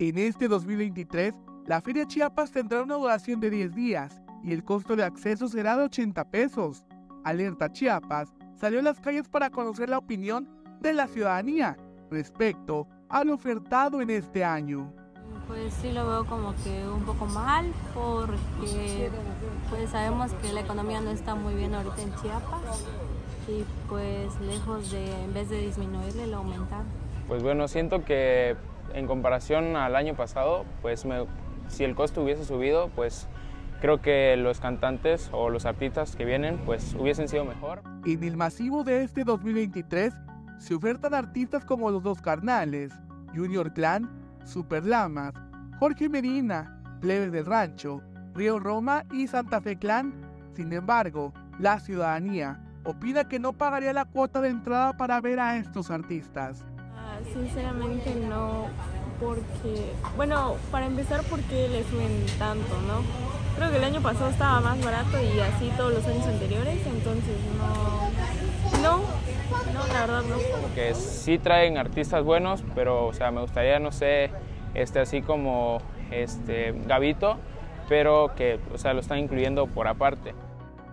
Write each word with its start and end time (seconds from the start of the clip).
En 0.00 0.16
este 0.16 0.46
2023, 0.46 1.34
la 1.66 1.80
Feria 1.80 2.06
Chiapas 2.06 2.52
tendrá 2.52 2.84
una 2.84 2.94
duración 2.94 3.40
de 3.40 3.50
10 3.50 3.74
días 3.74 4.22
y 4.44 4.52
el 4.52 4.62
costo 4.62 4.94
de 4.94 5.02
acceso 5.02 5.48
será 5.48 5.76
de 5.76 5.86
80 5.86 6.24
pesos. 6.30 6.84
Alerta 7.24 7.72
Chiapas 7.72 8.32
salió 8.54 8.78
a 8.78 8.82
las 8.82 9.00
calles 9.00 9.28
para 9.28 9.50
conocer 9.50 9.88
la 9.88 9.98
opinión 9.98 10.48
de 10.80 10.92
la 10.92 11.08
ciudadanía 11.08 11.76
respecto 12.12 12.86
al 13.08 13.30
ofertado 13.30 14.00
en 14.00 14.10
este 14.10 14.44
año. 14.44 14.92
Pues 15.48 15.74
sí 15.74 15.90
lo 15.90 16.06
veo 16.06 16.26
como 16.26 16.54
que 16.62 16.86
un 16.86 17.02
poco 17.02 17.26
mal 17.26 17.66
porque 17.92 19.10
pues 19.68 19.90
sabemos 19.90 20.32
que 20.34 20.52
la 20.52 20.60
economía 20.60 21.00
no 21.00 21.10
está 21.10 21.34
muy 21.34 21.54
bien 21.54 21.74
ahorita 21.74 22.02
en 22.02 22.14
Chiapas 22.22 22.84
y 23.48 23.64
pues 23.88 24.40
lejos 24.42 24.92
de 24.92 25.24
en 25.24 25.34
vez 25.34 25.50
de 25.50 25.60
disminuirle 25.60 26.28
lo 26.28 26.36
aumentar. 26.36 26.84
Pues 27.26 27.42
bueno, 27.42 27.66
siento 27.66 28.04
que 28.04 28.56
en 28.94 29.06
comparación 29.06 29.76
al 29.76 29.96
año 29.96 30.14
pasado, 30.14 30.64
pues 30.82 31.06
si 31.68 31.84
el 31.84 31.94
costo 31.94 32.22
hubiese 32.22 32.44
subido, 32.44 32.90
pues 32.94 33.28
creo 33.80 34.00
que 34.00 34.36
los 34.36 34.60
cantantes 34.60 35.28
o 35.32 35.50
los 35.50 35.66
artistas 35.66 36.16
que 36.16 36.24
vienen 36.24 36.58
pues 36.66 36.94
hubiesen 36.94 37.28
sido 37.28 37.44
mejor. 37.44 37.82
En 38.04 38.24
el 38.24 38.36
masivo 38.36 38.84
de 38.84 39.04
este 39.04 39.24
2023 39.24 40.14
se 40.58 40.74
ofertan 40.74 41.14
artistas 41.14 41.64
como 41.64 41.90
los 41.90 42.02
dos 42.02 42.20
carnales, 42.20 42.92
Junior 43.34 43.72
Clan, 43.72 44.10
Super 44.44 44.84
Lamas, 44.84 45.34
Jorge 45.78 46.08
Medina, 46.08 46.80
Plebes 47.00 47.30
del 47.30 47.46
Rancho, 47.46 48.02
Río 48.34 48.58
Roma 48.58 49.04
y 49.12 49.28
Santa 49.28 49.60
Fe 49.60 49.76
Clan. 49.76 50.12
Sin 50.54 50.72
embargo, 50.72 51.32
la 51.60 51.78
ciudadanía 51.78 52.60
opina 52.84 53.28
que 53.28 53.38
no 53.38 53.52
pagaría 53.52 53.92
la 53.92 54.06
cuota 54.06 54.40
de 54.40 54.48
entrada 54.48 54.96
para 54.96 55.20
ver 55.20 55.38
a 55.38 55.56
estos 55.56 55.90
artistas. 55.90 56.64
Sinceramente 57.32 58.14
no, 58.14 58.66
porque, 59.20 59.92
bueno, 60.16 60.54
para 60.70 60.86
empezar, 60.86 61.22
porque 61.28 61.68
les 61.68 61.86
suben 61.86 62.24
tanto, 62.38 62.74
no? 62.86 63.02
Creo 63.56 63.70
que 63.70 63.76
el 63.78 63.84
año 63.84 64.00
pasado 64.00 64.30
estaba 64.30 64.60
más 64.60 64.82
barato 64.84 65.18
y 65.20 65.40
así 65.40 65.70
todos 65.76 65.92
los 65.92 66.06
años 66.06 66.26
anteriores, 66.26 66.86
entonces 66.86 67.36
no, 67.58 68.80
no, 68.82 68.98
no, 69.72 69.92
la 69.92 70.00
verdad 70.06 70.22
no. 70.22 70.74
Que 70.74 70.94
sí 70.94 71.38
traen 71.38 71.76
artistas 71.76 72.22
buenos, 72.24 72.62
pero, 72.74 73.06
o 73.06 73.12
sea, 73.12 73.30
me 73.30 73.40
gustaría, 73.40 73.80
no 73.80 73.90
sé, 73.90 74.30
este, 74.74 75.00
así 75.00 75.22
como 75.22 75.78
este, 76.10 76.72
Gavito, 76.86 77.38
pero 77.88 78.32
que, 78.36 78.60
o 78.72 78.78
sea, 78.78 78.92
lo 78.94 79.00
están 79.00 79.18
incluyendo 79.18 79.66
por 79.66 79.88
aparte. 79.88 80.34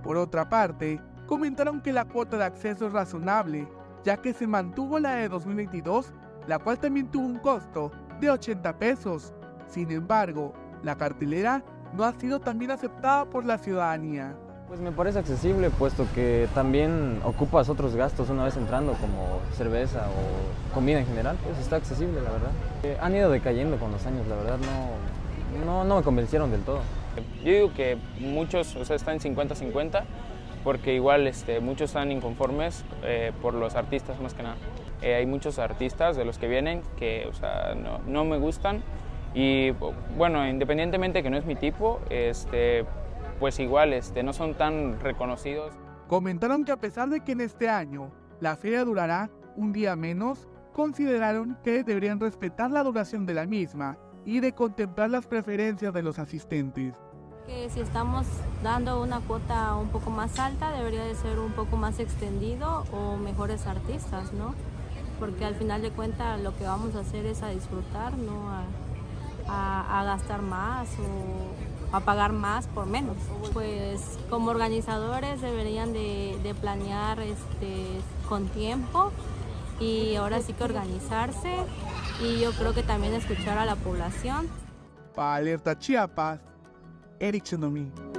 Por 0.03 0.17
otra 0.17 0.49
parte, 0.49 0.99
comentaron 1.27 1.81
que 1.81 1.93
la 1.93 2.05
cuota 2.05 2.37
de 2.37 2.45
acceso 2.45 2.87
es 2.87 2.93
razonable, 2.93 3.67
ya 4.05 4.17
que 4.17 4.33
se 4.33 4.47
mantuvo 4.47 4.99
la 4.99 5.15
de 5.15 5.27
2022, 5.27 6.13
la 6.47 6.59
cual 6.59 6.79
también 6.79 7.09
tuvo 7.09 7.25
un 7.25 7.39
costo 7.39 7.91
de 8.21 8.29
80 8.29 8.77
pesos. 8.77 9.33
Sin 9.67 9.91
embargo, 9.91 10.53
la 10.83 10.95
cartelera 10.95 11.63
no 11.93 12.03
ha 12.03 12.13
sido 12.13 12.39
también 12.39 12.71
aceptada 12.71 13.25
por 13.25 13.45
la 13.45 13.57
ciudadanía. 13.57 14.35
Pues 14.67 14.79
me 14.79 14.91
parece 14.91 15.19
accesible, 15.19 15.69
puesto 15.71 16.07
que 16.13 16.47
también 16.53 17.19
ocupas 17.23 17.67
otros 17.69 17.95
gastos 17.95 18.29
una 18.29 18.45
vez 18.45 18.57
entrando, 18.57 18.93
como 18.93 19.39
cerveza 19.53 20.07
o 20.07 20.73
comida 20.73 20.99
en 20.99 21.07
general, 21.07 21.37
pues 21.43 21.57
está 21.59 21.75
accesible, 21.75 22.21
la 22.21 22.31
verdad. 22.31 22.51
Eh, 22.83 22.97
han 23.01 23.15
ido 23.15 23.29
decayendo 23.29 23.77
con 23.77 23.91
los 23.91 24.05
años, 24.05 24.27
la 24.27 24.35
verdad, 24.35 24.57
no, 24.57 25.65
no, 25.65 25.83
no 25.83 25.97
me 25.97 26.03
convencieron 26.03 26.51
del 26.51 26.61
todo. 26.61 26.79
Yo 27.43 27.51
digo 27.51 27.73
que 27.73 27.97
muchos, 28.19 28.75
o 28.75 28.85
sea, 28.85 28.95
están 28.95 29.19
50-50, 29.19 30.03
porque 30.65 30.95
igual 30.95 31.27
este, 31.27 31.61
muchos 31.61 31.91
están 31.91 32.11
inconformes 32.11 32.83
eh, 33.03 33.31
por 33.41 33.53
los 33.53 33.75
artistas 33.75 34.19
más 34.19 34.33
que 34.33 34.43
nada. 34.43 34.55
Eh, 35.01 35.13
hay 35.13 35.27
muchos 35.27 35.59
artistas 35.59 36.17
de 36.17 36.25
los 36.25 36.39
que 36.39 36.47
vienen 36.47 36.81
que, 36.97 37.27
o 37.29 37.33
sea, 37.33 37.75
no, 37.75 37.99
no 37.99 38.25
me 38.25 38.37
gustan 38.37 38.81
y 39.35 39.71
bueno, 40.17 40.47
independientemente 40.47 41.21
que 41.21 41.29
no 41.29 41.37
es 41.37 41.45
mi 41.45 41.55
tipo, 41.55 42.01
este, 42.09 42.83
pues 43.39 43.59
igual 43.59 43.93
este, 43.93 44.23
no 44.23 44.33
son 44.33 44.55
tan 44.55 44.99
reconocidos. 44.99 45.73
Comentaron 46.07 46.65
que 46.65 46.71
a 46.71 46.77
pesar 46.77 47.09
de 47.09 47.19
que 47.19 47.33
en 47.33 47.41
este 47.41 47.69
año 47.69 48.11
la 48.39 48.55
feria 48.55 48.83
durará 48.83 49.29
un 49.55 49.71
día 49.71 49.95
menos, 49.95 50.47
consideraron 50.73 51.57
que 51.63 51.83
deberían 51.83 52.19
respetar 52.19 52.71
la 52.71 52.83
duración 52.83 53.27
de 53.27 53.35
la 53.35 53.45
misma 53.45 53.99
y 54.25 54.39
de 54.39 54.53
contemplar 54.53 55.11
las 55.11 55.27
preferencias 55.27 55.93
de 55.93 56.01
los 56.01 56.17
asistentes. 56.17 56.95
Que 57.47 57.69
si 57.69 57.79
estamos 57.79 58.25
dando 58.63 59.01
una 59.01 59.19
cuota 59.19 59.75
un 59.75 59.89
poco 59.89 60.09
más 60.09 60.39
alta, 60.39 60.71
debería 60.71 61.03
de 61.03 61.15
ser 61.15 61.39
un 61.39 61.51
poco 61.51 61.77
más 61.77 61.99
extendido 61.99 62.85
o 62.91 63.17
mejores 63.17 63.67
artistas, 63.67 64.33
¿no? 64.33 64.55
Porque 65.19 65.45
al 65.45 65.55
final 65.55 65.81
de 65.81 65.91
cuentas 65.91 66.39
lo 66.41 66.55
que 66.57 66.65
vamos 66.65 66.95
a 66.95 66.99
hacer 66.99 67.25
es 67.25 67.43
a 67.43 67.49
disfrutar, 67.49 68.17
no 68.17 68.49
a 69.47 70.03
gastar 70.03 70.41
más 70.41 70.89
o 70.99 71.75
a 71.95 72.01
pagar 72.01 72.33
más 72.33 72.67
por 72.67 72.85
menos. 72.85 73.15
Pues 73.53 74.01
como 74.29 74.51
organizadores 74.51 75.41
deberían 75.41 75.93
de, 75.93 76.55
planear 76.59 77.19
este, 77.19 78.01
con 78.27 78.47
tiempo 78.47 79.11
y 79.79 80.15
ahora 80.15 80.41
sí 80.41 80.53
que 80.53 80.63
organizarse 80.63 81.55
y 82.21 82.39
yo 82.39 82.51
creo 82.51 82.73
que 82.73 82.83
también 82.83 83.13
escuchar 83.13 83.57
a 83.57 83.65
la 83.65 83.75
población. 83.75 84.47
Para 85.15 85.35
Alerta 85.35 85.77
Chiapas, 85.77 86.39
Eric 87.19 87.43
Tsunomi. 87.43 88.14